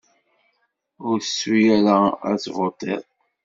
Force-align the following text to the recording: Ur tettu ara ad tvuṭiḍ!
Ur 1.07 1.17
tettu 1.21 1.55
ara 1.75 1.97
ad 2.31 2.37
tvuṭiḍ! 2.43 3.03